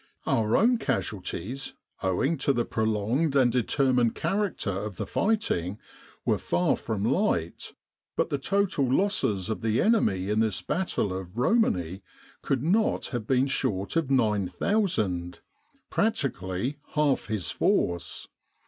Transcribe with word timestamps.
Our 0.25 0.57
own 0.57 0.79
casualties, 0.79 1.75
owing 2.01 2.39
to 2.39 2.53
the 2.53 2.65
prolonged 2.65 3.35
and 3.35 3.51
determined 3.51 4.15
character 4.15 4.71
of 4.71 4.95
the 4.95 5.05
fighting, 5.05 5.77
were 6.25 6.39
far 6.39 6.75
from 6.75 7.05
light; 7.05 7.73
but 8.15 8.31
the 8.31 8.39
total 8.39 8.91
losses 8.91 9.47
of 9.47 9.61
the 9.61 9.79
enemy 9.79 10.27
in 10.29 10.39
this 10.39 10.59
'battle 10.63 11.13
of 11.15 11.37
Romani 11.37 12.01
could 12.41 12.63
not 12.63 13.09
have 13.09 13.27
been 13.27 13.45
short 13.45 13.95
of 13.95 14.09
9,000, 14.09 15.39
practically 15.91 16.77
half 16.95 17.27
his 17.27 17.51
force. 17.51 18.27